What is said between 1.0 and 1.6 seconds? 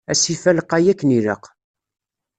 ilaq.